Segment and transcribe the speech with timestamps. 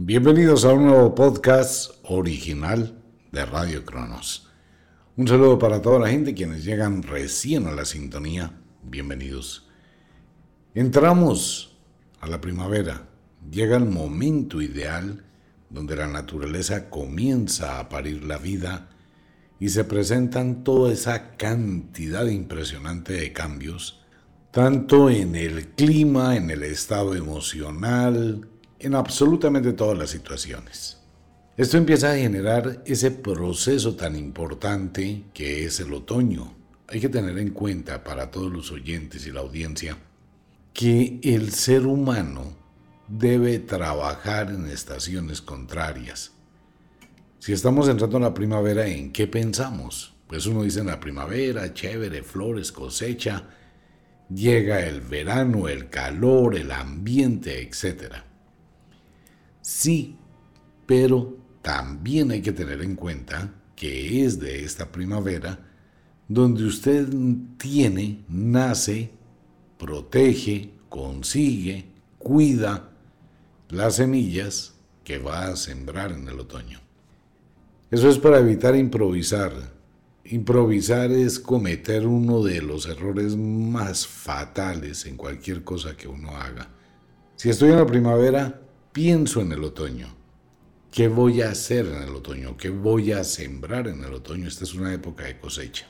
[0.00, 4.48] Bienvenidos a un nuevo podcast original de Radio Cronos.
[5.16, 8.60] Un saludo para toda la gente quienes llegan recién a la sintonía.
[8.84, 9.66] Bienvenidos.
[10.72, 11.76] Entramos
[12.20, 13.08] a la primavera.
[13.50, 15.24] Llega el momento ideal
[15.68, 18.90] donde la naturaleza comienza a parir la vida
[19.58, 24.00] y se presentan toda esa cantidad impresionante de cambios,
[24.52, 30.98] tanto en el clima, en el estado emocional, en absolutamente todas las situaciones.
[31.56, 36.54] Esto empieza a generar ese proceso tan importante que es el otoño.
[36.86, 39.98] Hay que tener en cuenta para todos los oyentes y la audiencia
[40.72, 42.56] que el ser humano
[43.08, 46.30] debe trabajar en estaciones contrarias.
[47.40, 50.14] Si estamos entrando en la primavera, ¿en qué pensamos?
[50.28, 53.48] Pues uno dice en la primavera, chévere, flores, cosecha,
[54.32, 58.27] llega el verano, el calor, el ambiente, etc.
[59.68, 60.16] Sí,
[60.86, 65.58] pero también hay que tener en cuenta que es de esta primavera
[66.26, 67.06] donde usted
[67.58, 69.10] tiene, nace,
[69.78, 71.84] protege, consigue,
[72.16, 72.92] cuida
[73.68, 74.72] las semillas
[75.04, 76.80] que va a sembrar en el otoño.
[77.90, 79.52] Eso es para evitar improvisar.
[80.24, 86.70] Improvisar es cometer uno de los errores más fatales en cualquier cosa que uno haga.
[87.36, 90.08] Si estoy en la primavera, pienso en el otoño.
[90.90, 92.56] ¿Qué voy a hacer en el otoño?
[92.56, 94.48] ¿Qué voy a sembrar en el otoño?
[94.48, 95.86] Esta es una época de cosecha.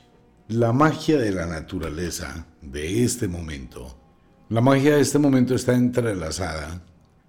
[0.49, 3.97] La magia de la naturaleza de este momento,
[4.49, 6.83] la magia de este momento está entrelazada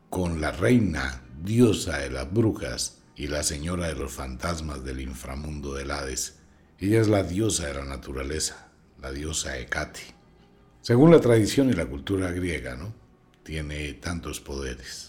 [0.09, 5.73] con la reina, diosa de las brujas y la señora de los fantasmas del inframundo
[5.73, 6.40] del Hades.
[6.80, 10.00] Ella es la diosa de la naturaleza, la diosa Hecate.
[10.81, 12.94] Según la tradición y la cultura griega, ¿no?
[13.44, 15.09] Tiene tantos poderes.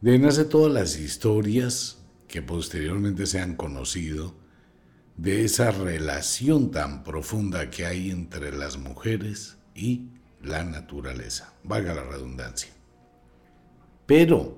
[0.00, 4.34] De ahí nace todas las historias que posteriormente se han conocido
[5.18, 10.08] de esa relación tan profunda que hay entre las mujeres y
[10.42, 12.70] la naturaleza, valga la redundancia.
[14.06, 14.56] Pero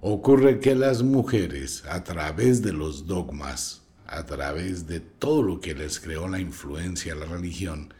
[0.00, 5.74] ocurre que las mujeres, a través de los dogmas, a través de todo lo que
[5.74, 7.92] les creó la influencia a la religión,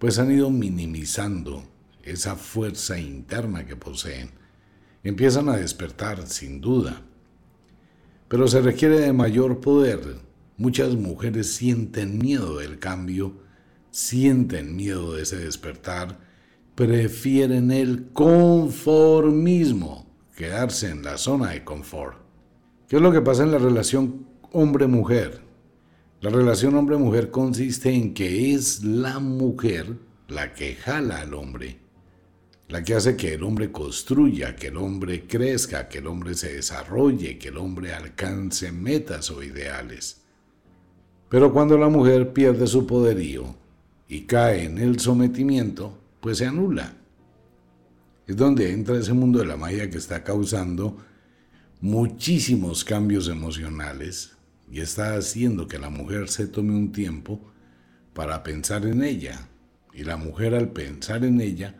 [0.00, 1.62] pues han ido minimizando
[2.02, 4.39] esa fuerza interna que poseen
[5.02, 7.02] empiezan a despertar, sin duda.
[8.28, 10.00] Pero se requiere de mayor poder.
[10.56, 13.34] Muchas mujeres sienten miedo del cambio,
[13.90, 16.18] sienten miedo de ese despertar,
[16.74, 20.06] prefieren el conformismo,
[20.36, 22.18] quedarse en la zona de confort.
[22.88, 25.40] ¿Qué es lo que pasa en la relación hombre-mujer?
[26.20, 29.96] La relación hombre-mujer consiste en que es la mujer
[30.28, 31.79] la que jala al hombre
[32.70, 36.54] la que hace que el hombre construya, que el hombre crezca, que el hombre se
[36.54, 40.22] desarrolle, que el hombre alcance metas o ideales.
[41.28, 43.56] Pero cuando la mujer pierde su poderío
[44.06, 46.94] y cae en el sometimiento, pues se anula.
[48.28, 50.96] Es donde entra ese mundo de la magia que está causando
[51.80, 54.36] muchísimos cambios emocionales
[54.70, 57.40] y está haciendo que la mujer se tome un tiempo
[58.14, 59.48] para pensar en ella.
[59.92, 61.74] Y la mujer al pensar en ella,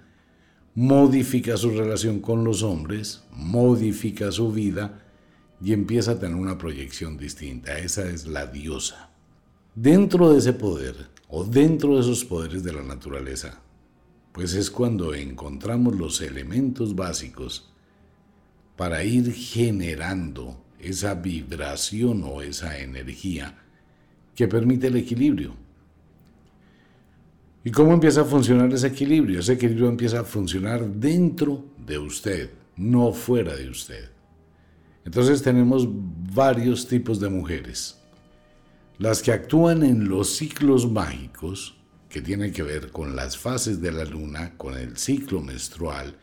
[0.75, 5.03] modifica su relación con los hombres, modifica su vida
[5.63, 7.79] y empieza a tener una proyección distinta.
[7.79, 9.11] Esa es la diosa.
[9.75, 13.61] Dentro de ese poder o dentro de esos poderes de la naturaleza,
[14.33, 17.71] pues es cuando encontramos los elementos básicos
[18.77, 23.59] para ir generando esa vibración o esa energía
[24.35, 25.55] que permite el equilibrio.
[27.63, 29.41] ¿Y cómo empieza a funcionar ese equilibrio?
[29.41, 34.11] Ese equilibrio empieza a funcionar dentro de usted, no fuera de usted.
[35.05, 37.99] Entonces tenemos varios tipos de mujeres.
[38.99, 41.77] Las que actúan en los ciclos mágicos,
[42.09, 46.17] que tienen que ver con las fases de la luna, con el ciclo menstrual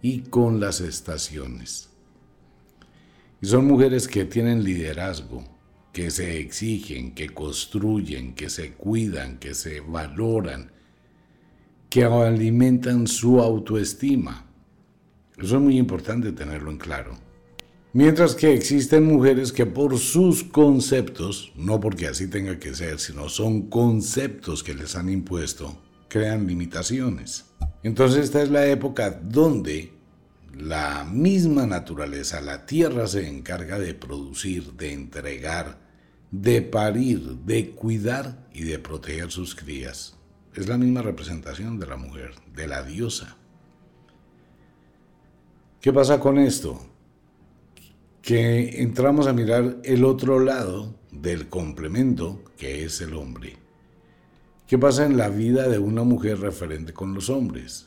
[0.00, 1.90] y con las estaciones.
[3.40, 5.44] Y son mujeres que tienen liderazgo,
[5.92, 10.72] que se exigen, que construyen, que se cuidan, que se valoran,
[11.88, 14.46] que alimentan su autoestima.
[15.36, 17.16] Eso es muy importante tenerlo en claro.
[17.94, 23.28] Mientras que existen mujeres que por sus conceptos, no porque así tenga que ser, sino
[23.28, 27.46] son conceptos que les han impuesto, crean limitaciones.
[27.82, 29.92] Entonces esta es la época donde
[30.54, 35.78] la misma naturaleza, la tierra se encarga de producir, de entregar,
[36.30, 40.17] de parir, de cuidar y de proteger sus crías
[40.58, 43.36] es la misma representación de la mujer, de la diosa.
[45.80, 46.80] ¿Qué pasa con esto?
[48.28, 53.56] que entramos a mirar el otro lado del complemento que es el hombre.
[54.66, 57.86] ¿Qué pasa en la vida de una mujer referente con los hombres?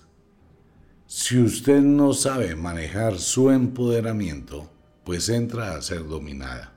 [1.05, 4.67] Si usted no sabe manejar su empoderamiento,
[5.03, 6.73] pues entra a ser dominada.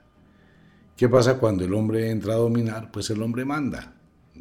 [0.94, 2.92] ¿Qué pasa cuando el hombre entra a dominar?
[2.92, 3.94] Pues el hombre manda,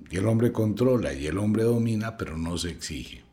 [0.10, 3.24] y el hombre controla, y el hombre domina, pero no se exige.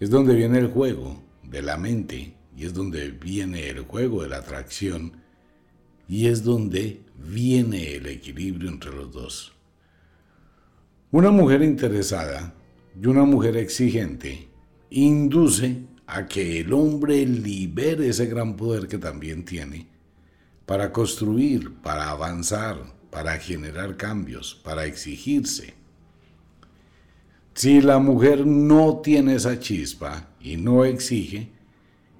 [0.00, 4.28] Es donde viene el juego de la mente, y es donde viene el juego de
[4.28, 5.12] la atracción,
[6.08, 9.52] y es donde viene el equilibrio entre los dos.
[11.10, 12.54] Una mujer interesada
[13.00, 14.48] y una mujer exigente
[14.90, 19.86] induce a que el hombre libere ese gran poder que también tiene
[20.66, 25.74] para construir, para avanzar, para generar cambios, para exigirse.
[27.54, 31.50] Si la mujer no tiene esa chispa y no exige,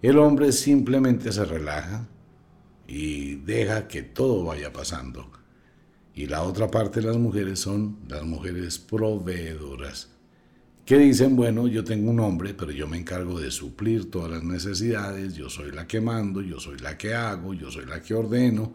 [0.03, 2.09] el hombre simplemente se relaja
[2.87, 5.31] y deja que todo vaya pasando.
[6.15, 10.09] Y la otra parte de las mujeres son las mujeres proveedoras,
[10.85, 14.43] que dicen, bueno, yo tengo un hombre, pero yo me encargo de suplir todas las
[14.43, 18.15] necesidades, yo soy la que mando, yo soy la que hago, yo soy la que
[18.15, 18.73] ordeno,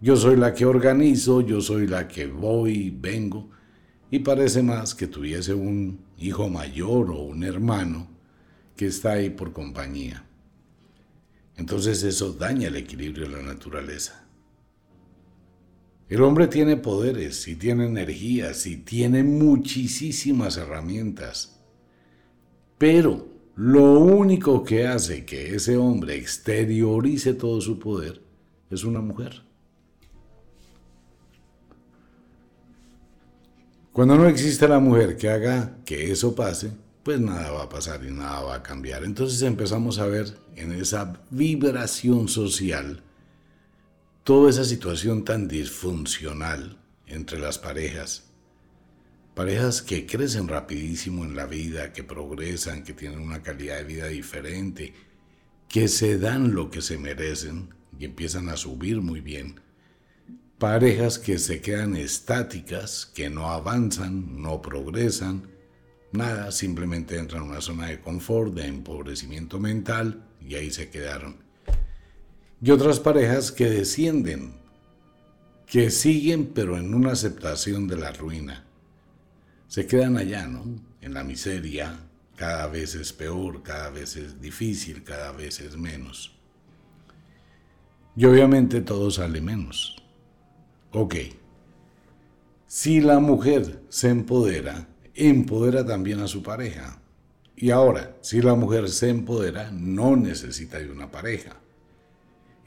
[0.00, 3.50] yo soy la que organizo, yo soy la que voy, vengo,
[4.10, 8.08] y parece más que tuviese un hijo mayor o un hermano
[8.76, 10.24] que está ahí por compañía.
[11.56, 14.26] Entonces eso daña el equilibrio de la naturaleza.
[16.08, 21.58] El hombre tiene poderes y tiene energías y tiene muchísimas herramientas.
[22.78, 23.26] Pero
[23.56, 28.20] lo único que hace que ese hombre exteriorice todo su poder
[28.70, 29.42] es una mujer.
[33.96, 36.70] Cuando no existe la mujer que haga que eso pase,
[37.02, 39.04] pues nada va a pasar y nada va a cambiar.
[39.04, 43.02] Entonces empezamos a ver en esa vibración social
[44.22, 48.24] toda esa situación tan disfuncional entre las parejas.
[49.34, 54.08] Parejas que crecen rapidísimo en la vida, que progresan, que tienen una calidad de vida
[54.08, 54.92] diferente,
[55.70, 59.65] que se dan lo que se merecen y empiezan a subir muy bien.
[60.58, 65.48] Parejas que se quedan estáticas, que no avanzan, no progresan,
[66.12, 71.46] nada, simplemente entran en una zona de confort, de empobrecimiento mental y ahí se quedaron
[72.60, 74.54] y otras parejas que descienden,
[75.66, 78.64] que siguen pero en una aceptación de la ruina.
[79.68, 80.64] Se quedan allá, ¿no?
[81.00, 81.98] En la miseria,
[82.36, 86.32] cada vez es peor, cada vez es difícil, cada vez es menos.
[88.16, 89.95] Y obviamente todo sale menos.
[90.98, 91.14] Ok.
[92.66, 97.00] Si la mujer se empodera, empodera también a su pareja.
[97.54, 101.56] Y ahora, si la mujer se empodera, no necesita de una pareja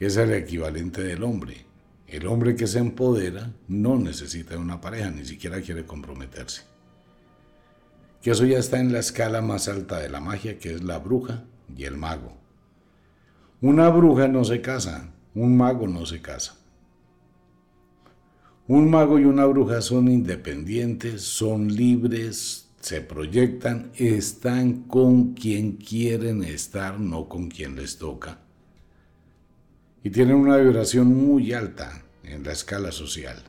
[0.00, 1.66] es el equivalente del hombre.
[2.08, 6.62] El hombre que se empodera no necesita de una pareja, ni siquiera quiere comprometerse.
[8.22, 10.98] Que eso ya está en la escala más alta de la magia, que es la
[10.98, 11.44] bruja
[11.76, 12.36] y el mago.
[13.60, 16.56] Una bruja no se casa, un mago no se casa.
[18.70, 26.44] Un mago y una bruja son independientes, son libres, se proyectan, están con quien quieren
[26.44, 28.38] estar, no con quien les toca
[30.02, 33.42] y tienen una vibración muy alta en la escala social.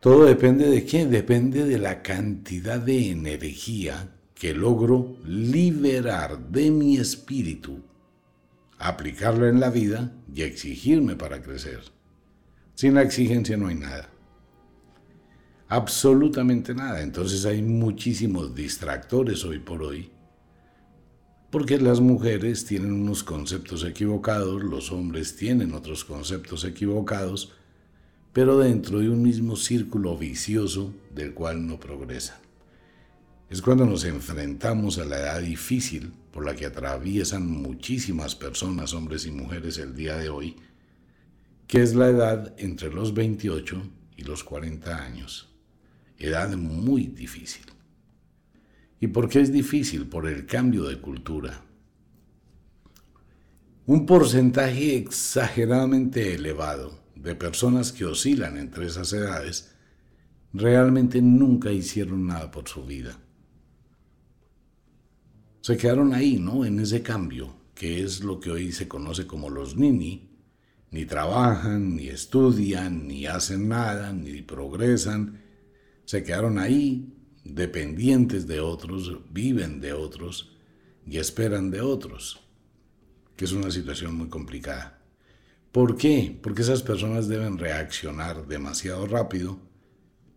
[0.00, 1.06] Todo depende de qué?
[1.06, 7.82] Depende de la cantidad de energía que logro liberar de mi espíritu,
[8.78, 11.97] aplicarlo en la vida y exigirme para crecer.
[12.78, 14.08] Sin la exigencia no hay nada.
[15.66, 17.02] Absolutamente nada.
[17.02, 20.12] Entonces hay muchísimos distractores hoy por hoy
[21.50, 27.52] porque las mujeres tienen unos conceptos equivocados, los hombres tienen otros conceptos equivocados,
[28.32, 32.38] pero dentro de un mismo círculo vicioso del cual no progresan.
[33.50, 39.26] Es cuando nos enfrentamos a la edad difícil por la que atraviesan muchísimas personas, hombres
[39.26, 40.54] y mujeres, el día de hoy,
[41.68, 43.82] que es la edad entre los 28
[44.16, 45.48] y los 40 años.
[46.16, 47.66] Edad muy difícil.
[48.98, 50.08] ¿Y por qué es difícil?
[50.08, 51.62] Por el cambio de cultura.
[53.86, 59.74] Un porcentaje exageradamente elevado de personas que oscilan entre esas edades
[60.52, 63.18] realmente nunca hicieron nada por su vida.
[65.60, 66.64] Se quedaron ahí, ¿no?
[66.64, 70.27] En ese cambio, que es lo que hoy se conoce como los nini.
[70.90, 75.40] Ni trabajan, ni estudian, ni hacen nada, ni progresan.
[76.04, 77.14] Se quedaron ahí
[77.44, 80.56] dependientes de otros, viven de otros
[81.06, 82.40] y esperan de otros.
[83.36, 84.98] que es una situación muy complicada.
[85.70, 86.36] ¿Por qué?
[86.42, 89.60] Porque esas personas deben reaccionar demasiado rápido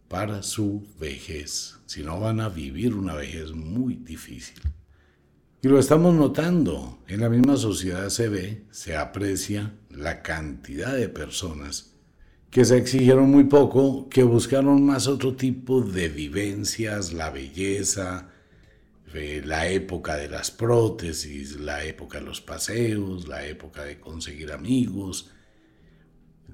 [0.07, 4.61] para su vejez, si no van a vivir una vejez muy difícil.
[5.63, 11.07] Y lo estamos notando, en la misma sociedad se ve, se aprecia la cantidad de
[11.07, 11.93] personas
[12.49, 18.29] que se exigieron muy poco, que buscaron más otro tipo de vivencias, la belleza,
[19.13, 24.51] eh, la época de las prótesis, la época de los paseos, la época de conseguir
[24.51, 25.29] amigos,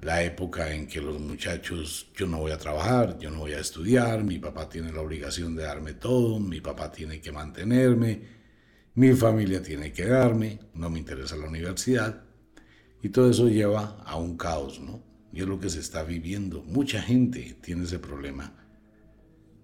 [0.02, 3.60] la época en que los muchachos, yo no voy a trabajar, yo no voy a
[3.62, 8.37] estudiar, mi papá tiene la obligación de darme todo, mi papá tiene que mantenerme,
[8.98, 12.24] mi familia tiene que darme, no me interesa la universidad.
[13.04, 15.04] Y todo eso lleva a un caos, ¿no?
[15.32, 16.64] Y es lo que se está viviendo.
[16.64, 18.56] Mucha gente tiene ese problema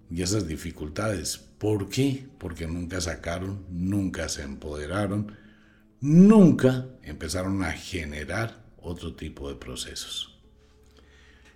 [0.08, 1.36] y esas dificultades.
[1.36, 2.28] ¿Por qué?
[2.38, 5.32] Porque nunca sacaron, nunca se empoderaron,
[6.00, 10.40] nunca empezaron a generar otro tipo de procesos.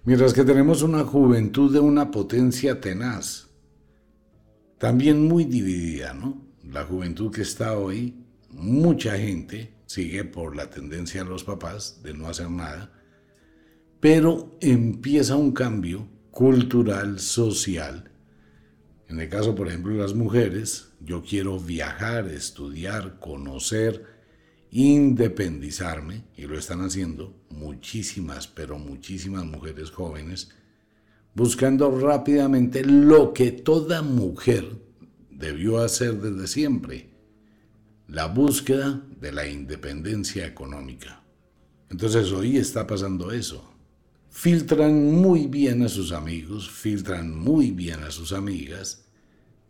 [0.02, 3.50] Mientras que tenemos una juventud de una potencia tenaz,
[4.78, 6.47] también muy dividida, ¿no?
[6.70, 8.14] La juventud que está hoy,
[8.50, 12.92] mucha gente sigue por la tendencia de los papás de no hacer nada,
[14.00, 18.10] pero empieza un cambio cultural, social.
[19.08, 24.04] En el caso, por ejemplo, de las mujeres, yo quiero viajar, estudiar, conocer,
[24.70, 30.50] independizarme, y lo están haciendo muchísimas, pero muchísimas mujeres jóvenes,
[31.34, 34.87] buscando rápidamente lo que toda mujer
[35.38, 37.08] debió hacer desde siempre,
[38.08, 41.22] la búsqueda de la independencia económica.
[41.90, 43.72] Entonces hoy está pasando eso.
[44.30, 49.06] Filtran muy bien a sus amigos, filtran muy bien a sus amigas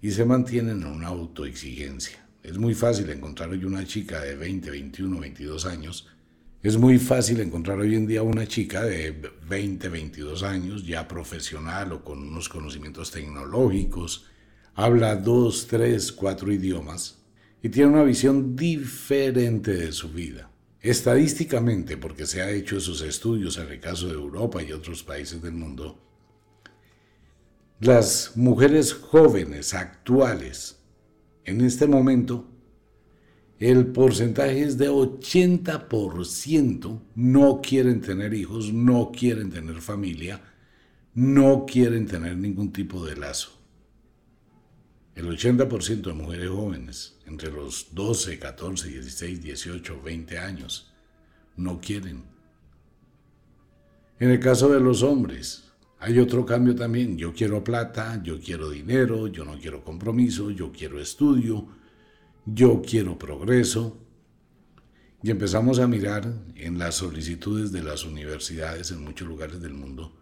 [0.01, 2.27] y se mantienen en una autoexigencia.
[2.43, 6.09] Es muy fácil encontrar hoy una chica de 20, 21, 22 años.
[6.63, 11.93] Es muy fácil encontrar hoy en día una chica de 20, 22 años ya profesional
[11.93, 14.28] o con unos conocimientos tecnológicos,
[14.79, 17.19] habla dos, tres, cuatro idiomas
[17.61, 20.53] y tiene una visión diferente de su vida.
[20.81, 25.43] Estadísticamente, porque se ha hecho esos estudios en el caso de Europa y otros países
[25.43, 25.99] del mundo,
[27.81, 30.79] las mujeres jóvenes actuales,
[31.45, 32.47] en este momento,
[33.59, 40.41] el porcentaje es de 80% no quieren tener hijos, no quieren tener familia,
[41.15, 43.58] no quieren tener ningún tipo de lazo.
[45.19, 50.93] El 80% de mujeres jóvenes, entre los 12, 14, 16, 18, 20 años,
[51.57, 52.23] no quieren.
[54.21, 57.19] En el caso de los hombres, hay otro cambio también.
[57.19, 61.67] Yo quiero plata, yo quiero dinero, yo no quiero compromiso, yo quiero estudio,
[62.47, 63.99] yo quiero progreso.
[65.21, 70.15] Y empezamos a mirar en las solicitudes de las universidades en muchos lugares del mundo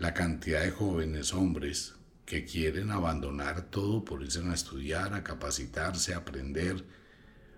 [0.00, 1.94] la cantidad de jóvenes hombres
[2.30, 6.84] que quieren abandonar todo por irse a estudiar, a capacitarse, a aprender,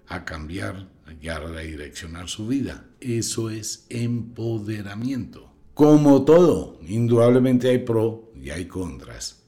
[0.08, 0.88] a cambiar
[1.20, 2.86] y a redireccionar su vida.
[2.98, 5.52] Eso es empoderamiento.
[5.74, 9.42] Como todo, indudablemente hay pro y hay contras.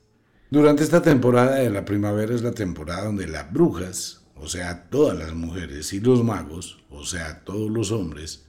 [0.50, 5.16] Durante esta temporada de la primavera es la temporada donde las brujas, o sea, todas
[5.16, 8.44] las mujeres y los magos, o sea, todos los hombres,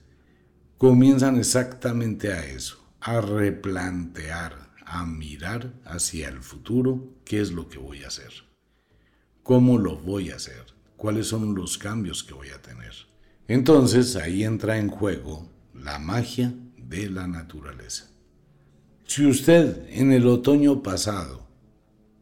[0.76, 7.78] comienzan exactamente a eso, a replantear, a mirar hacia el futuro qué es lo que
[7.78, 8.30] voy a hacer,
[9.42, 10.64] cómo lo voy a hacer,
[10.96, 12.92] cuáles son los cambios que voy a tener.
[13.48, 18.08] Entonces ahí entra en juego la magia de la naturaleza.
[19.06, 21.46] Si usted en el otoño pasado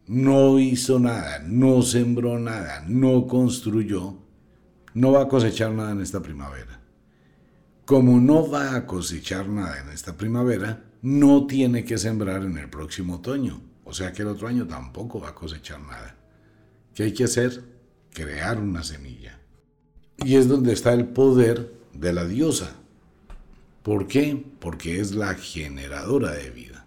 [0.06, 4.18] no hizo nada, no sembró nada, no construyó,
[4.94, 6.80] no va a cosechar nada en esta primavera.
[7.84, 12.70] Como no va a cosechar nada en esta primavera, no tiene que sembrar en el
[12.70, 13.60] próximo otoño.
[13.84, 16.16] O sea que el otro año tampoco va a cosechar nada.
[16.94, 17.62] ¿Qué hay que hacer?
[18.10, 19.38] Crear una semilla.
[20.16, 22.76] Y es donde está el poder de la diosa.
[23.82, 24.46] ¿Por qué?
[24.60, 26.86] Porque es la generadora de vida.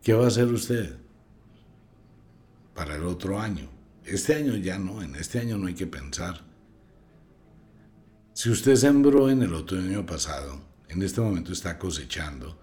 [0.00, 0.98] ¿Qué va a hacer usted
[2.76, 3.68] para el otro año?
[4.04, 6.42] Este año ya no, en este año no hay que pensar.
[8.34, 12.58] Si usted sembró en el otoño pasado, en este momento está cosechando,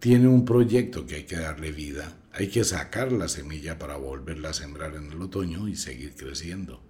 [0.00, 4.48] tiene un proyecto que hay que darle vida, hay que sacar la semilla para volverla
[4.48, 6.82] a sembrar en el otoño y seguir creciendo.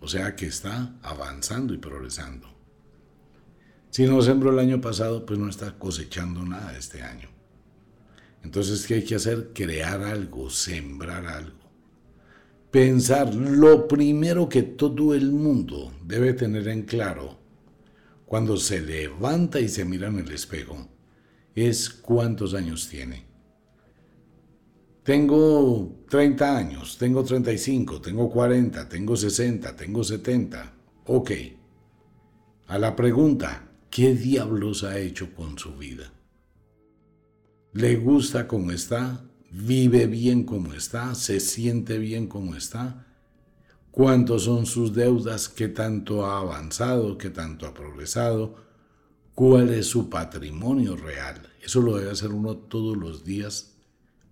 [0.00, 2.48] O sea que está avanzando y progresando.
[3.90, 7.28] Si no sembró el año pasado, pues no está cosechando nada este año.
[8.42, 9.50] Entonces, ¿qué hay que hacer?
[9.54, 11.60] Crear algo, sembrar algo.
[12.70, 17.39] pensar lo primero que todo el mundo debe tener en claro
[18.30, 20.88] cuando se levanta y se mira en el espejo
[21.52, 23.26] es cuántos años tiene.
[25.02, 30.72] Tengo 30 años, tengo 35, tengo 40, tengo 60, tengo 70.
[31.06, 31.32] Ok.
[32.68, 36.12] A la pregunta, ¿qué diablos ha hecho con su vida?
[37.72, 39.24] ¿Le gusta cómo está?
[39.50, 41.16] ¿Vive bien como está?
[41.16, 43.09] ¿Se siente bien como está?
[43.90, 45.48] ¿Cuántos son sus deudas?
[45.48, 47.18] ¿Qué tanto ha avanzado?
[47.18, 48.54] ¿Qué tanto ha progresado?
[49.34, 51.48] ¿Cuál es su patrimonio real?
[51.60, 53.76] Eso lo debe hacer uno todos los días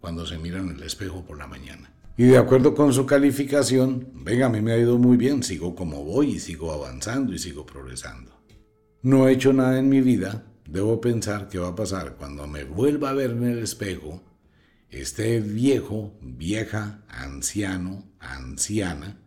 [0.00, 1.92] cuando se mira en el espejo por la mañana.
[2.16, 5.74] Y de acuerdo con su calificación, venga, a mí me ha ido muy bien, sigo
[5.74, 8.32] como voy y sigo avanzando y sigo progresando.
[9.02, 12.64] No he hecho nada en mi vida, debo pensar qué va a pasar cuando me
[12.64, 14.22] vuelva a ver en el espejo,
[14.90, 19.20] esté viejo, vieja, anciano, anciana,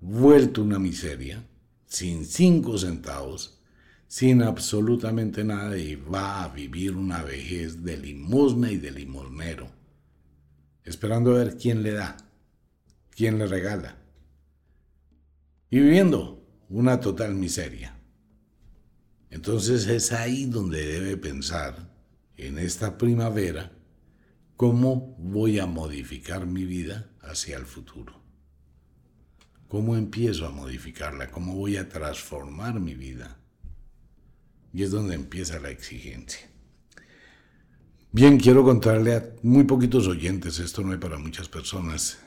[0.00, 1.44] vuelto una miseria,
[1.86, 3.60] sin cinco centavos,
[4.08, 9.70] sin absolutamente nada y va a vivir una vejez de limosna y de limosnero,
[10.84, 12.16] esperando a ver quién le da,
[13.10, 13.98] quién le regala,
[15.68, 17.96] y viviendo una total miseria.
[19.28, 21.90] Entonces es ahí donde debe pensar,
[22.36, 23.70] en esta primavera,
[24.56, 28.19] cómo voy a modificar mi vida hacia el futuro.
[29.70, 31.30] ¿Cómo empiezo a modificarla?
[31.30, 33.38] ¿Cómo voy a transformar mi vida?
[34.72, 36.50] Y es donde empieza la exigencia.
[38.10, 42.18] Bien, quiero contarle a muy poquitos oyentes, esto no hay para muchas personas,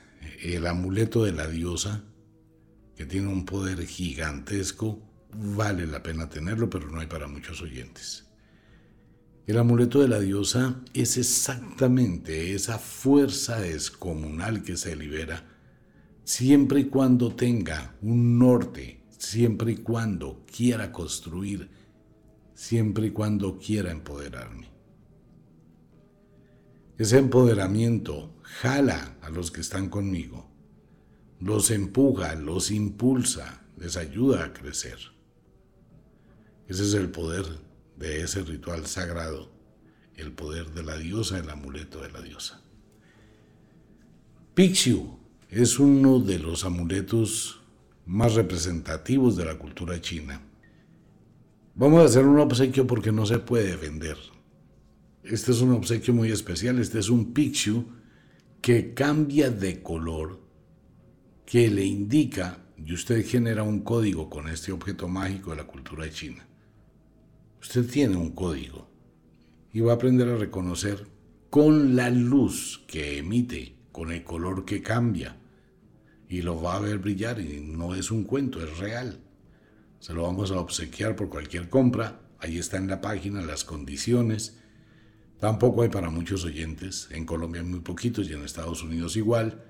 [0.42, 2.06] el amuleto de la diosa,
[2.96, 5.02] que tiene un poder gigantesco,
[5.34, 8.26] vale la pena tenerlo, pero no hay para muchos oyentes.
[9.48, 15.53] El amuleto de la diosa es exactamente esa fuerza descomunal que se libera
[16.24, 21.70] siempre y cuando tenga un norte, siempre y cuando quiera construir,
[22.54, 24.72] siempre y cuando quiera empoderarme.
[26.98, 30.50] Ese empoderamiento jala a los que están conmigo,
[31.40, 34.98] los empuja, los impulsa, les ayuda a crecer.
[36.68, 37.46] Ese es el poder
[37.98, 39.52] de ese ritual sagrado,
[40.16, 42.62] el poder de la diosa, el amuleto de la diosa.
[44.54, 45.23] Pixiu
[45.56, 47.62] es uno de los amuletos
[48.08, 50.42] más representativos de la cultura china.
[51.76, 54.18] Vamos a hacer un obsequio porque no se puede vender.
[55.24, 56.80] Este es un obsequio muy especial.
[56.80, 57.86] Este es un Pixiu
[58.62, 60.40] que cambia de color,
[61.46, 66.10] que le indica, y usted genera un código con este objeto mágico de la cultura
[66.10, 66.48] china.
[67.62, 68.88] Usted tiene un código
[69.72, 71.06] y va a aprender a reconocer
[71.52, 75.38] con la luz que emite, con el color que cambia,
[76.30, 79.20] y lo va a ver brillar y no es un cuento, es real.
[80.00, 82.22] Se lo vamos a obsequiar por cualquier compra.
[82.40, 84.58] Ahí está en la página las condiciones.
[85.40, 87.08] Tampoco hay para muchos oyentes.
[87.12, 89.64] En Colombia hay muy poquitos y en Estados Unidos igual.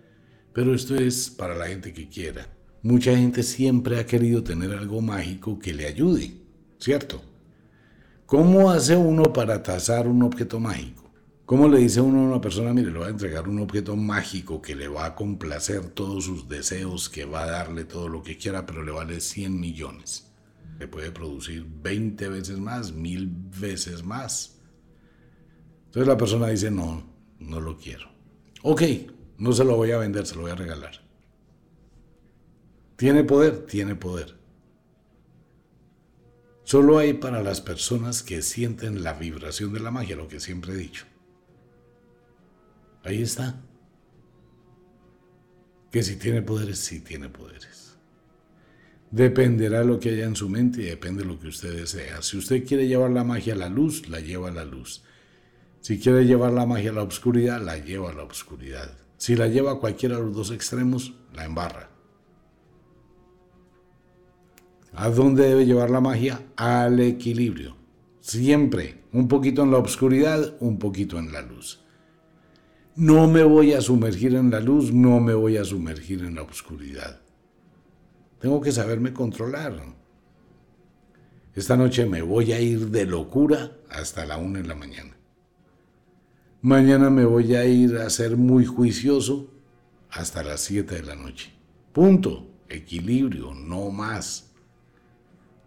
[0.54, 2.48] Pero esto es para la gente que quiera.
[2.82, 6.34] Mucha gente siempre ha querido tener algo mágico que le ayude,
[6.80, 7.22] ¿cierto?
[8.26, 11.03] ¿Cómo hace uno para tasar un objeto mágico?
[11.45, 14.62] ¿Cómo le dice uno a una persona, mire, le va a entregar un objeto mágico
[14.62, 18.38] que le va a complacer todos sus deseos, que va a darle todo lo que
[18.38, 20.32] quiera, pero le vale 100 millones?
[20.79, 24.62] Le puede producir 20 veces más, mil veces más.
[25.88, 27.03] Entonces la persona dice, no,
[27.39, 28.10] no lo quiero.
[28.62, 28.82] Ok,
[29.38, 31.03] no se lo voy a vender, se lo voy a regalar.
[32.95, 33.65] ¿Tiene poder?
[33.65, 34.38] Tiene poder.
[36.63, 40.71] Solo hay para las personas que sienten la vibración de la magia, lo que siempre
[40.71, 41.06] he dicho.
[43.04, 43.62] Ahí está.
[45.92, 47.98] Que si tiene poderes, sí tiene poderes.
[49.12, 52.22] Dependerá lo que haya en su mente y depende de lo que usted desea.
[52.24, 55.04] Si usted quiere llevar la magia a la luz, la lleva a la luz.
[55.82, 58.98] Si quiere llevar la magia a la oscuridad, la lleva a la oscuridad.
[59.18, 61.92] Si la lleva a cualquiera de los dos extremos, la embarra.
[64.94, 66.42] ¿A dónde debe llevar la magia?
[66.56, 67.76] Al equilibrio.
[68.20, 71.83] Siempre, un poquito en la oscuridad, un poquito en la luz.
[72.95, 76.43] No me voy a sumergir en la luz, no me voy a sumergir en la
[76.43, 77.21] oscuridad.
[78.39, 79.82] Tengo que saberme controlar.
[81.56, 85.17] Esta noche me voy a ir de locura hasta la una de la mañana.
[86.62, 89.51] Mañana me voy a ir a ser muy juicioso
[90.12, 91.51] hasta las siete de la noche.
[91.91, 92.49] Punto.
[92.69, 94.51] Equilibrio, no más.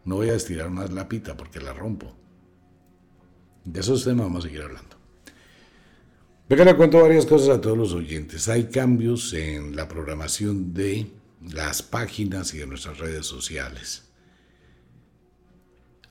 [0.04, 2.16] No voy a estirar más la pita porque la rompo.
[3.64, 4.95] De esos temas vamos a seguir hablando.
[6.48, 8.48] Venga, le cuento varias cosas a todos los oyentes.
[8.48, 14.04] Hay cambios en la programación de las páginas y de nuestras redes sociales.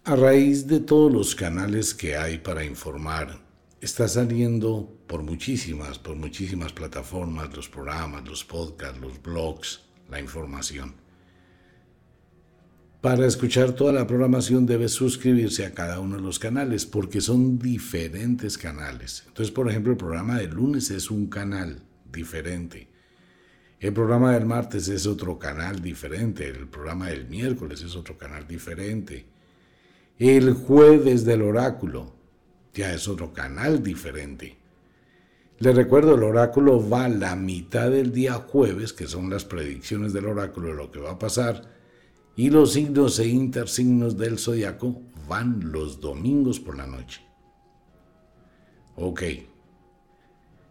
[0.03, 3.45] A raíz de todos los canales que hay para informar,
[3.79, 10.95] está saliendo por muchísimas, por muchísimas plataformas, los programas, los podcasts, los blogs, la información.
[13.05, 17.59] Para escuchar toda la programación debe suscribirse a cada uno de los canales porque son
[17.59, 19.25] diferentes canales.
[19.27, 22.87] Entonces, por ejemplo, el programa del lunes es un canal diferente.
[23.79, 26.49] El programa del martes es otro canal diferente.
[26.49, 29.27] El programa del miércoles es otro canal diferente.
[30.17, 32.11] El jueves del oráculo
[32.73, 34.57] ya es otro canal diferente.
[35.59, 40.25] Les recuerdo, el oráculo va la mitad del día jueves, que son las predicciones del
[40.25, 41.75] oráculo de lo que va a pasar
[42.35, 47.21] y los signos e intersignos del zodiaco van los domingos por la noche.
[48.95, 49.23] Ok.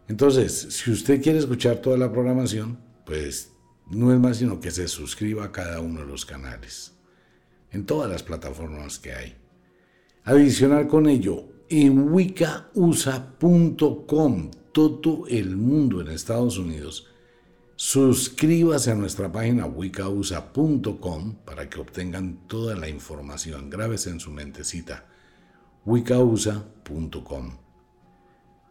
[0.08, 3.52] Entonces, si usted quiere escuchar toda la programación, pues
[3.90, 6.92] no es más sino que se suscriba a cada uno de los canales,
[7.70, 9.36] en todas las plataformas que hay.
[10.24, 13.30] Adicional con ello, en wicausa.com,
[14.72, 17.08] todo el mundo en Estados Unidos
[17.76, 23.68] Suscríbase a nuestra página wicausa.com para que obtengan toda la información.
[23.68, 25.06] Grábese en su mentecita
[25.84, 27.56] wicausa.com.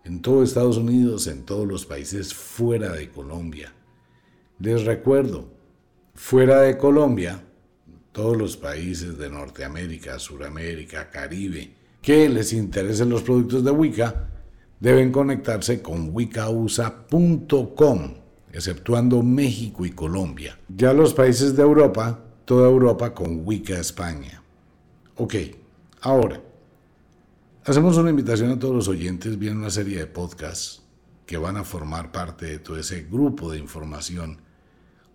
[0.05, 3.73] En todo Estados Unidos, en todos los países fuera de Colombia.
[4.59, 5.49] Les recuerdo,
[6.13, 7.43] fuera de Colombia,
[8.13, 14.29] todos los países de Norteamérica, Suramérica, Caribe, que les interesen los productos de Wicca,
[14.79, 18.22] deben conectarse con wicausa.com
[18.53, 20.57] exceptuando México y Colombia.
[20.69, 24.41] Ya los países de Europa, toda Europa con Wicca España.
[25.17, 25.35] Ok,
[26.01, 26.39] ahora,
[27.65, 30.83] hacemos una invitación a todos los oyentes, viene una serie de podcasts
[31.25, 34.37] que van a formar parte de todo ese grupo de información.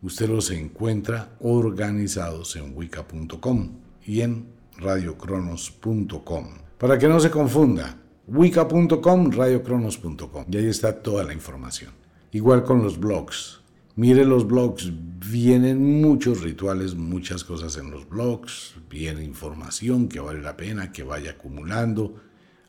[0.03, 3.71] Usted los encuentra organizados en wicca.com
[4.05, 4.49] y en
[4.79, 6.47] radiocronos.com.
[6.79, 10.45] Para que no se confunda, wicca.com, radiocronos.com.
[10.51, 12.08] Y ahí está toda la información.
[12.33, 13.61] Igual con los blogs.
[13.97, 14.93] Mire los blogs,
[15.31, 21.03] vienen muchos rituales, muchas cosas en los blogs, viene información que vale la pena que
[21.03, 22.15] vaya acumulando,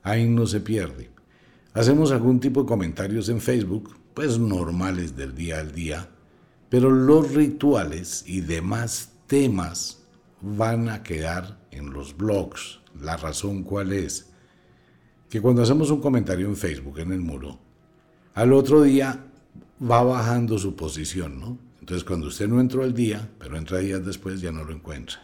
[0.02, 1.12] ahí no se pierde.
[1.74, 6.10] Hacemos algún tipo de comentarios en Facebook, pues normales del día al día,
[6.69, 10.04] pero los rituales y demás temas
[10.41, 12.80] van a quedar en los blogs.
[13.00, 14.32] La razón cuál es?
[15.30, 17.60] Que cuando hacemos un comentario en Facebook, en el muro,
[18.34, 19.29] al otro día
[19.80, 21.58] va bajando su posición, ¿no?
[21.80, 25.24] Entonces cuando usted no entró al día, pero entra días después, ya no lo encuentra.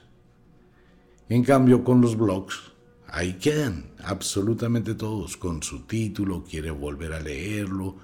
[1.30, 2.72] En cambio, con los blogs,
[3.08, 7.98] ahí quedan absolutamente todos, con su título, quiere volver a leerlo,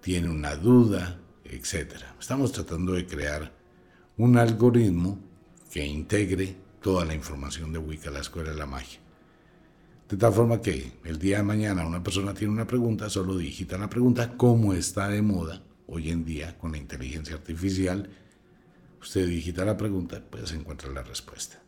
[0.00, 1.94] tiene una duda, etc.
[2.18, 3.52] Estamos tratando de crear
[4.16, 5.18] un algoritmo
[5.72, 9.00] que integre toda la información de Wicca, la Escuela de la Magia.
[10.08, 13.78] De tal forma que el día de mañana una persona tiene una pregunta, solo digita
[13.78, 15.63] la pregunta, ¿cómo está de moda?
[15.86, 18.10] Hoy en día con la inteligencia artificial,
[19.00, 21.62] usted digita la pregunta, pues encuentra la respuesta.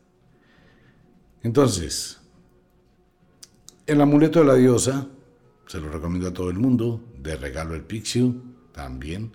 [1.43, 2.19] Entonces,
[3.87, 5.07] el amuleto de la diosa,
[5.67, 9.33] se lo recomiendo a todo el mundo, de regalo el Pixiu, también.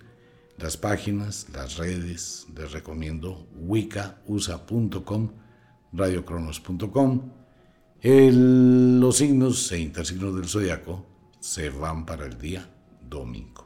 [0.58, 5.30] Las páginas, las redes, les recomiendo wicausa.com,
[5.92, 7.30] radiocronos.com.
[8.02, 11.06] los signos e intersignos del zodiaco
[11.40, 12.68] se van para el día
[13.08, 13.61] domingo.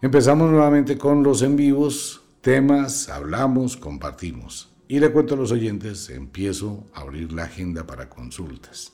[0.00, 4.72] Empezamos nuevamente con los en vivos, temas, hablamos, compartimos.
[4.86, 8.92] Y le cuento a los oyentes, empiezo a abrir la agenda para consultas.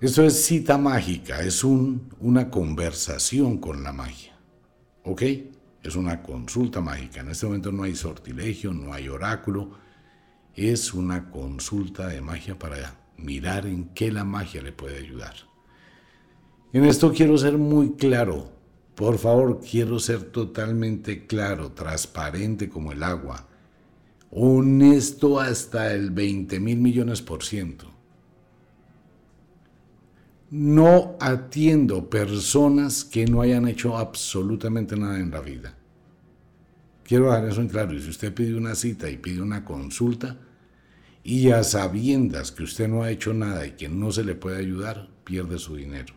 [0.00, 4.34] Esto es cita mágica, es un, una conversación con la magia.
[5.04, 5.22] ¿Ok?
[5.82, 7.20] Es una consulta mágica.
[7.20, 9.72] En este momento no hay sortilegio, no hay oráculo.
[10.56, 15.34] Es una consulta de magia para mirar en qué la magia le puede ayudar.
[16.72, 18.61] En esto quiero ser muy claro.
[18.94, 23.48] Por favor, quiero ser totalmente claro, transparente como el agua,
[24.30, 27.90] honesto hasta el 20 mil millones por ciento.
[30.50, 35.74] No atiendo personas que no hayan hecho absolutamente nada en la vida.
[37.04, 37.94] Quiero dejar eso en claro.
[37.94, 40.38] Y si usted pide una cita y pide una consulta,
[41.24, 44.58] y a sabiendas que usted no ha hecho nada y que no se le puede
[44.58, 46.14] ayudar, pierde su dinero.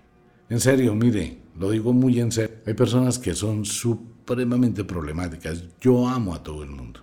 [0.47, 2.57] En serio, mire, lo digo muy en serio.
[2.67, 5.63] Hay personas que son supremamente problemáticas.
[5.81, 7.01] Yo amo a todo el mundo.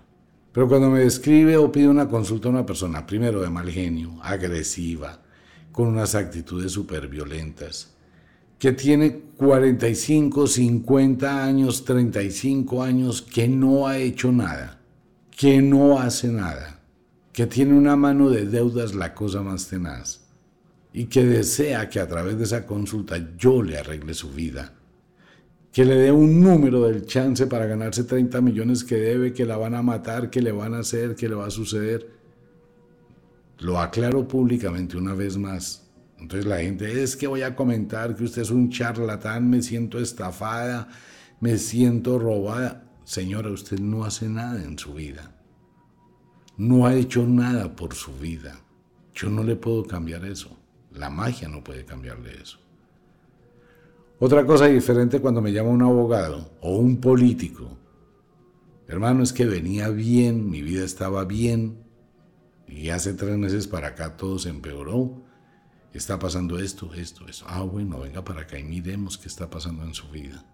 [0.52, 4.18] Pero cuando me describe o pide una consulta a una persona, primero de mal genio,
[4.22, 5.20] agresiva,
[5.72, 7.94] con unas actitudes súper violentas,
[8.58, 14.78] que tiene 45, 50 años, 35 años, que no ha hecho nada,
[15.30, 16.80] que no hace nada,
[17.32, 20.21] que tiene una mano de deudas la cosa más tenaz
[20.92, 24.74] y que desea que a través de esa consulta yo le arregle su vida,
[25.72, 29.56] que le dé un número del chance para ganarse 30 millones que debe, que la
[29.56, 32.10] van a matar, que le van a hacer, que le va a suceder.
[33.60, 35.90] Lo aclaro públicamente una vez más.
[36.18, 39.98] Entonces la gente es que voy a comentar que usted es un charlatán, me siento
[39.98, 40.88] estafada,
[41.40, 42.84] me siento robada.
[43.04, 45.34] Señora, usted no hace nada en su vida.
[46.58, 48.60] No ha hecho nada por su vida.
[49.14, 50.61] Yo no le puedo cambiar eso.
[50.94, 52.58] La magia no puede cambiarle eso.
[54.18, 57.76] Otra cosa diferente cuando me llama un abogado o un político.
[58.86, 61.82] Hermano, es que venía bien, mi vida estaba bien,
[62.68, 65.22] y hace tres meses para acá todo se empeoró.
[65.92, 67.44] Está pasando esto, esto, eso.
[67.48, 70.44] Ah, bueno, venga para acá y miremos qué está pasando en su vida.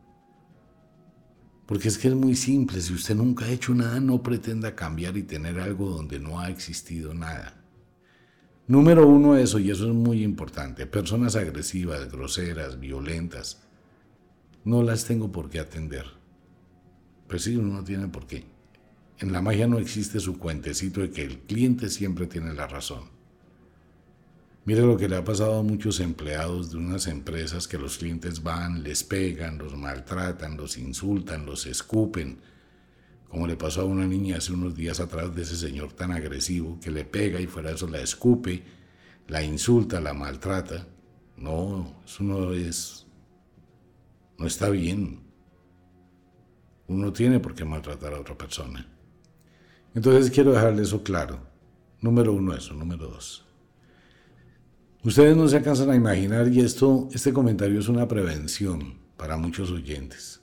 [1.66, 5.16] Porque es que es muy simple, si usted nunca ha hecho nada, no pretenda cambiar
[5.16, 7.62] y tener algo donde no ha existido nada.
[8.68, 13.62] Número uno eso, y eso es muy importante, personas agresivas, groseras, violentas,
[14.64, 16.04] no las tengo por qué atender.
[17.28, 18.44] Pues sí, uno no tiene por qué.
[19.20, 23.04] En la magia no existe su cuentecito de que el cliente siempre tiene la razón.
[24.66, 28.42] Mire lo que le ha pasado a muchos empleados de unas empresas que los clientes
[28.42, 32.38] van, les pegan, los maltratan, los insultan, los escupen,
[33.28, 36.78] como le pasó a una niña hace unos días atrás de ese señor tan agresivo
[36.80, 38.62] que le pega y fuera de eso la escupe,
[39.26, 40.86] la insulta, la maltrata.
[41.36, 43.06] No, eso no es,
[44.38, 45.20] no está bien.
[46.88, 48.86] Uno tiene por qué maltratar a otra persona.
[49.94, 51.40] Entonces quiero dejarle eso claro.
[52.00, 52.72] Número uno, eso.
[52.74, 53.44] Número dos.
[55.04, 59.70] Ustedes no se alcanzan a imaginar, y esto, este comentario es una prevención para muchos
[59.70, 60.37] oyentes.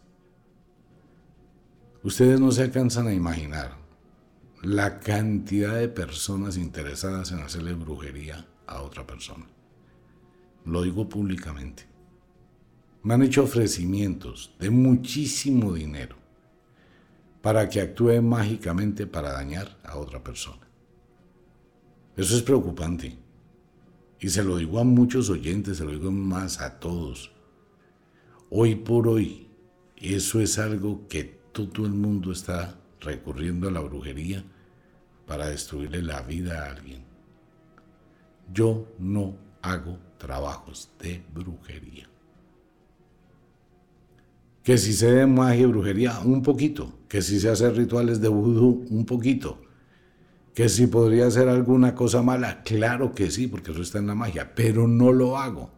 [2.05, 3.79] Ustedes no se alcanzan a imaginar
[4.61, 9.47] la cantidad de personas interesadas en hacerle brujería a otra persona.
[10.65, 11.87] Lo digo públicamente.
[13.01, 16.15] Me han hecho ofrecimientos de muchísimo dinero
[17.41, 20.67] para que actúe mágicamente para dañar a otra persona.
[22.15, 23.17] Eso es preocupante.
[24.19, 27.31] Y se lo digo a muchos oyentes, se lo digo más a todos.
[28.51, 29.47] Hoy por hoy,
[29.95, 34.43] eso es algo que todo el mundo está recurriendo a la brujería
[35.25, 37.03] para destruirle la vida a alguien.
[38.53, 42.09] Yo no hago trabajos de brujería.
[44.63, 46.99] Que si se de magia y brujería, un poquito.
[47.07, 49.61] Que si se hace rituales de vudú, un poquito.
[50.53, 54.15] Que si podría hacer alguna cosa mala, claro que sí, porque eso está en la
[54.15, 55.71] magia, pero no lo hago.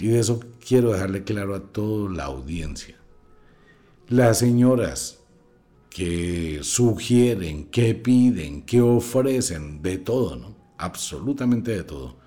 [0.00, 3.01] Y de eso quiero dejarle claro a toda la audiencia.
[4.12, 5.20] Las señoras
[5.88, 10.74] que sugieren, que piden, que ofrecen, de todo, ¿no?
[10.76, 12.18] Absolutamente de todo.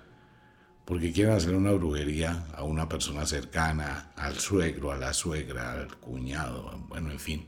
[0.84, 5.96] Porque quieren hacer una brujería a una persona cercana, al suegro, a la suegra, al
[5.98, 7.46] cuñado, bueno, en fin.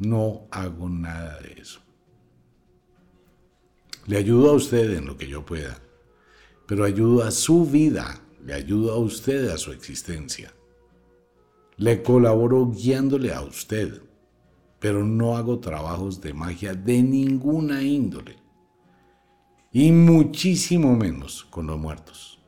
[0.00, 1.80] No hago nada de eso.
[4.08, 5.78] Le ayudo a usted en lo que yo pueda,
[6.66, 10.52] pero ayudo a su vida, le ayudo a usted a su existencia.
[11.80, 14.02] Le colaboro guiándole a usted,
[14.80, 18.36] pero no hago trabajos de magia de ninguna índole.
[19.72, 22.38] Y muchísimo menos con los muertos.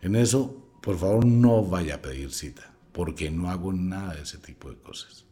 [0.00, 4.38] En eso, por favor, no vaya a pedir cita, porque no hago nada de ese
[4.38, 5.26] tipo de cosas.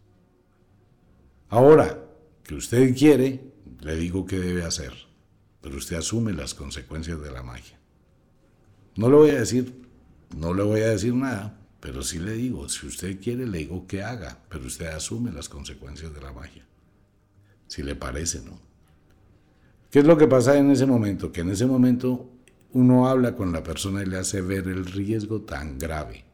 [1.48, 2.04] Ahora,
[2.44, 4.92] que usted quiere, le digo qué debe hacer,
[5.62, 7.80] pero usted asume las consecuencias de la magia.
[8.94, 9.86] No le voy a decir,
[10.36, 13.88] no le voy a decir nada, pero sí le digo, si usted quiere, le digo
[13.88, 16.64] que haga, pero usted asume las consecuencias de la magia.
[17.66, 18.56] Si le parece, ¿no?
[19.90, 21.32] ¿Qué es lo que pasa en ese momento?
[21.32, 22.30] Que en ese momento
[22.72, 26.24] uno habla con la persona y le hace ver el riesgo tan grave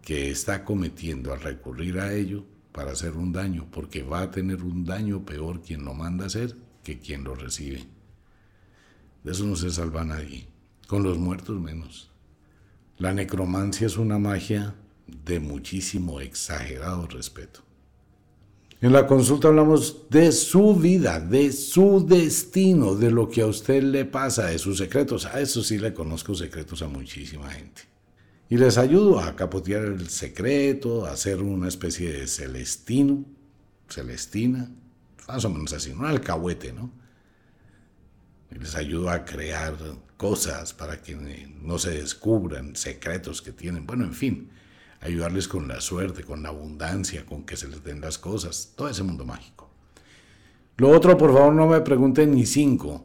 [0.00, 4.62] que está cometiendo al recurrir a ello para hacer un daño, porque va a tener
[4.62, 6.54] un daño peor quien lo manda a hacer
[6.84, 7.84] que quien lo recibe.
[9.24, 10.46] De eso no se salva nadie,
[10.86, 12.12] con los muertos menos.
[12.96, 14.76] La necromancia es una magia
[15.24, 17.60] de muchísimo exagerado respeto.
[18.80, 23.82] En la consulta hablamos de su vida, de su destino, de lo que a usted
[23.82, 25.24] le pasa, de sus secretos.
[25.24, 27.82] A eso sí le conozco secretos a muchísima gente.
[28.50, 33.24] Y les ayudo a capotear el secreto, a hacer una especie de celestino,
[33.88, 34.70] celestina,
[35.26, 36.90] más o menos así, un alcahuete, ¿no?
[38.50, 39.74] les ayudo a crear
[40.16, 41.16] cosas para que
[41.60, 43.86] no se descubran secretos que tienen.
[43.86, 44.50] Bueno, en fin,
[45.04, 48.88] ayudarles con la suerte, con la abundancia, con que se les den las cosas, todo
[48.88, 49.70] ese mundo mágico.
[50.78, 53.04] Lo otro, por favor, no me pregunten ni cinco,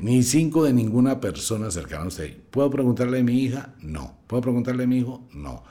[0.00, 2.36] ni cinco de ninguna persona cercana a usted.
[2.50, 3.74] ¿Puedo preguntarle a mi hija?
[3.80, 4.16] No.
[4.26, 5.28] ¿Puedo preguntarle a mi hijo?
[5.32, 5.62] No.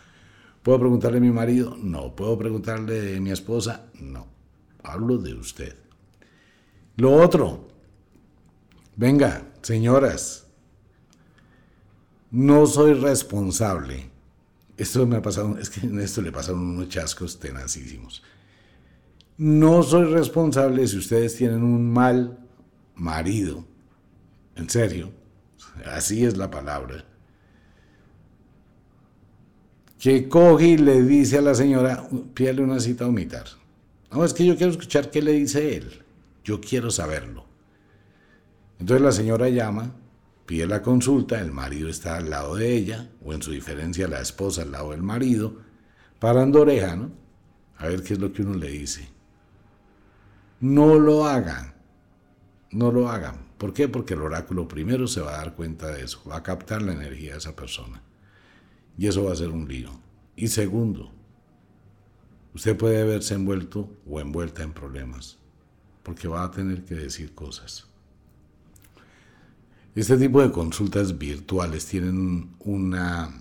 [0.62, 1.76] ¿Puedo preguntarle a mi marido?
[1.82, 2.16] No.
[2.16, 3.88] ¿Puedo preguntarle a mi esposa?
[4.00, 4.28] No.
[4.84, 5.76] Hablo de usted.
[6.96, 7.68] Lo otro,
[8.96, 10.48] venga, señoras,
[12.32, 14.17] no soy responsable.
[14.78, 18.24] Esto me ha pasado, es que en esto le pasaron unos chascos tenacísimos.
[19.38, 22.38] No soy responsable si ustedes tienen un mal
[22.96, 23.66] marido.
[24.56, 25.12] En serio,
[25.86, 27.06] así es la palabra.
[30.00, 33.46] Que coge y le dice a la señora, pídale una cita a vomitar.
[34.12, 36.04] No, es que yo quiero escuchar qué le dice él.
[36.44, 37.46] Yo quiero saberlo.
[38.80, 39.96] Entonces la señora llama,
[40.48, 44.20] pide la consulta, el marido está al lado de ella, o en su diferencia la
[44.20, 45.58] esposa al lado del marido,
[46.18, 47.12] parando oreja, ¿no?
[47.78, 49.08] A ver qué es lo que uno le dice.
[50.60, 51.76] No lo hagan,
[52.72, 53.46] no lo hagan.
[53.60, 53.88] ¿Por qué?
[53.88, 56.94] Porque el oráculo primero se va a dar cuenta de eso, va a captar la
[56.94, 58.02] energía de esa persona.
[58.98, 59.92] Y eso va a ser un lío.
[60.36, 61.12] Y segundo,
[62.56, 65.38] usted puede verse envuelto o envuelta en problemas
[66.08, 67.86] porque va a tener que decir cosas.
[69.98, 73.34] Este tipo de consultas virtuales tienen una,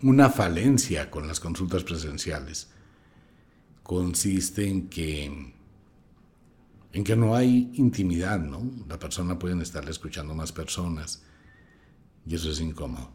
[0.00, 2.70] una falencia con las consultas presenciales.
[3.82, 5.52] Consiste en que,
[6.94, 8.70] en que no hay intimidad, ¿no?
[8.88, 11.22] La persona puede estarle escuchando más personas
[12.26, 13.10] y eso es incómodo.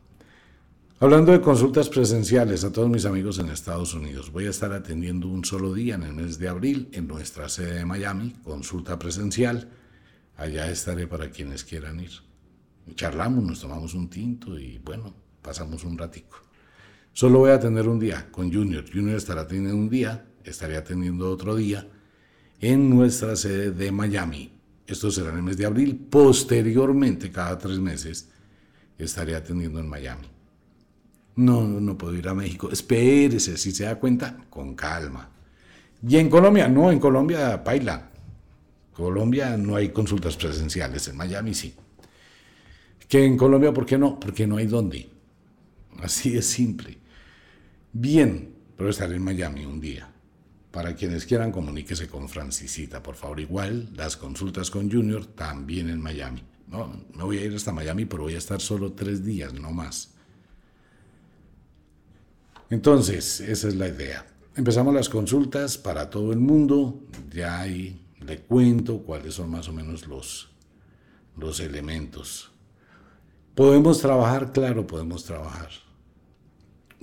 [1.00, 5.28] Hablando de consultas presenciales a todos mis amigos en Estados Unidos, voy a estar atendiendo
[5.30, 9.68] un solo día en el mes de abril en nuestra sede de Miami, consulta presencial.
[10.38, 12.12] Allá estaré para quienes quieran ir.
[12.96, 16.38] Charlamos, nos tomamos un tinto y bueno, pasamos un ratico.
[17.14, 18.84] Solo voy a atender un día con Junior.
[18.92, 21.88] Junior estará atendiendo un día, estaré atendiendo otro día
[22.60, 24.52] en nuestra sede de Miami.
[24.88, 26.08] Esto será en el mes de abril.
[26.10, 28.30] Posteriormente, cada tres meses,
[28.98, 30.28] estaré atendiendo en Miami.
[31.36, 32.70] No, no puedo ir a México.
[32.72, 35.30] Espérese, si se da cuenta, con calma.
[36.08, 38.12] Y en Colombia, no, en Colombia, paila.
[38.94, 41.74] Colombia no hay consultas presenciales, en Miami sí.
[43.08, 44.20] Que en Colombia, ¿por qué no?
[44.20, 45.10] Porque no hay dónde.
[46.02, 46.98] Así es simple.
[47.92, 50.10] Bien, pero estaré en Miami un día.
[50.72, 53.40] Para quienes quieran, comuníquese con Francisita, por favor.
[53.40, 56.42] Igual, las consultas con Junior también en Miami.
[56.68, 60.10] No, voy a ir hasta Miami, pero voy a estar solo tres días, no más.
[62.72, 64.26] Entonces, esa es la idea.
[64.56, 67.04] Empezamos las consultas para todo el mundo.
[67.32, 70.50] Ya ahí le cuento cuáles son más o menos los,
[71.38, 72.52] los elementos.
[73.56, 74.52] ¿Podemos trabajar?
[74.52, 75.70] Claro, podemos trabajar.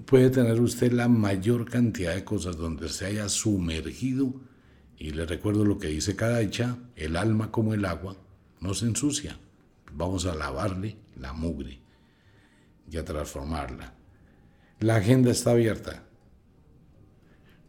[0.04, 4.34] Puede tener usted la mayor cantidad de cosas donde se haya sumergido.
[4.96, 8.16] Y le recuerdo lo que dice cada hecha, el alma como el agua
[8.60, 9.38] no se ensucia.
[9.92, 11.80] Vamos a lavarle la mugre
[12.90, 13.94] y a transformarla.
[14.80, 16.04] La agenda está abierta.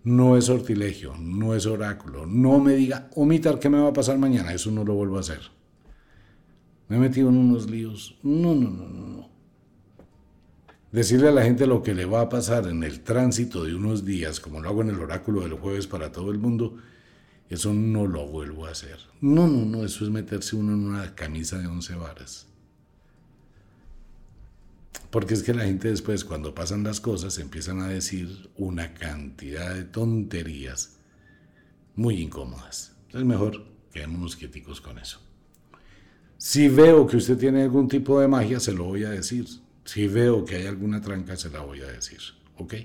[0.03, 2.25] No es sortilegio, no es oráculo.
[2.25, 4.53] No me diga, omitar, ¿qué me va a pasar mañana?
[4.53, 5.41] Eso no lo vuelvo a hacer.
[6.87, 8.17] Me he metido en unos líos.
[8.23, 9.29] No, no, no, no, no.
[10.91, 14.03] Decirle a la gente lo que le va a pasar en el tránsito de unos
[14.03, 16.75] días, como lo hago en el oráculo del jueves para todo el mundo,
[17.49, 18.97] eso no lo vuelvo a hacer.
[19.21, 22.50] No, no, no, eso es meterse uno en una camisa de once varas.
[25.10, 29.75] Porque es que la gente después, cuando pasan las cosas, empiezan a decir una cantidad
[29.75, 30.99] de tonterías
[31.95, 32.95] muy incómodas.
[33.10, 35.19] Es mejor quedémonos quieticos con eso.
[36.38, 39.45] Si veo que usted tiene algún tipo de magia, se lo voy a decir.
[39.84, 42.19] Si veo que hay alguna tranca, se la voy a decir.
[42.58, 42.75] ¿Ok?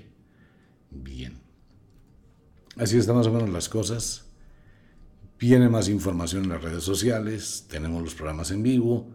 [0.91, 1.39] Bien.
[2.75, 4.25] Así están más o menos las cosas.
[5.39, 9.09] Viene más información en las redes sociales, tenemos los programas en vivo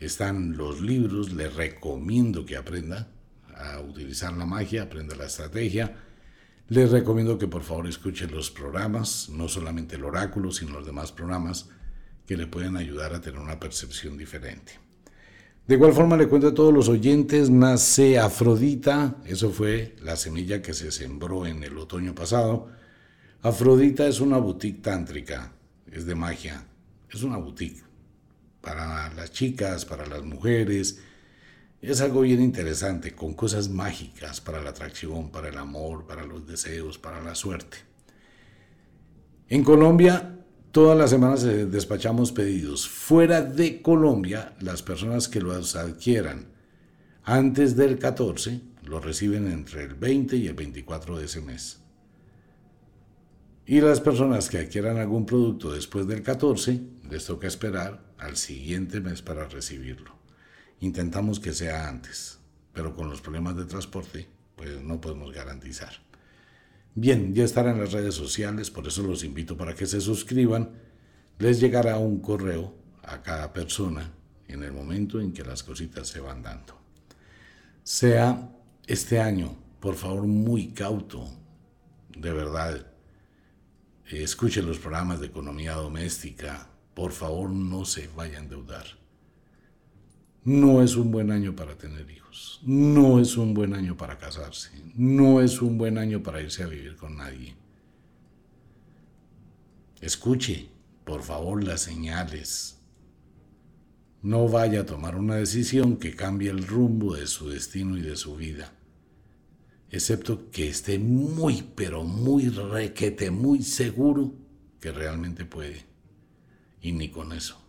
[0.00, 3.08] están los libros, le recomiendo que aprenda
[3.54, 5.94] a utilizar la magia, aprenda la estrategia.
[6.68, 11.12] Les recomiendo que por favor escuche los programas, no solamente el oráculo, sino los demás
[11.12, 11.68] programas
[12.26, 14.72] que le pueden ayudar a tener una percepción diferente.
[15.66, 20.62] De igual forma le cuento a todos los oyentes, nace Afrodita, eso fue la semilla
[20.62, 22.68] que se sembró en el otoño pasado.
[23.42, 25.52] Afrodita es una boutique tántrica,
[25.90, 26.64] es de magia,
[27.10, 27.82] es una boutique
[28.60, 31.00] para las chicas, para las mujeres.
[31.80, 36.46] Es algo bien interesante, con cosas mágicas para la atracción, para el amor, para los
[36.46, 37.78] deseos, para la suerte.
[39.48, 40.36] En Colombia
[40.72, 42.88] Todas las semanas eh, despachamos pedidos.
[42.88, 46.46] Fuera de Colombia, las personas que los adquieran
[47.24, 51.80] antes del 14 lo reciben entre el 20 y el 24 de ese mes.
[53.66, 56.80] Y las personas que adquieran algún producto después del 14,
[57.10, 60.14] les toca esperar al siguiente mes para recibirlo.
[60.80, 62.38] Intentamos que sea antes,
[62.72, 65.92] pero con los problemas de transporte, pues no podemos garantizar.
[66.94, 70.70] Bien, ya estará en las redes sociales, por eso los invito para que se suscriban.
[71.38, 74.12] Les llegará un correo a cada persona
[74.48, 76.78] en el momento en que las cositas se van dando.
[77.82, 78.50] Sea
[78.86, 81.28] este año, por favor, muy cauto,
[82.08, 82.86] de verdad.
[84.06, 86.69] Escuchen los programas de economía doméstica.
[87.00, 88.84] Por favor, no se vayan a endeudar.
[90.44, 92.60] No es un buen año para tener hijos.
[92.62, 94.68] No es un buen año para casarse.
[94.96, 97.56] No es un buen año para irse a vivir con nadie.
[100.02, 100.68] Escuche,
[101.06, 102.76] por favor, las señales.
[104.20, 108.16] No vaya a tomar una decisión que cambie el rumbo de su destino y de
[108.16, 108.74] su vida.
[109.88, 114.34] Excepto que esté muy, pero muy requete, muy seguro
[114.78, 115.89] que realmente puede.
[116.80, 117.60] Y ni con eso.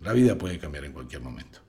[0.00, 1.60] La vida puede cambiar en cualquier momento.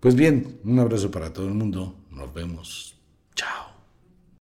[0.00, 1.96] Pues bien, un abrazo para todo el mundo.
[2.10, 2.96] Nos vemos.
[3.34, 3.71] Chao.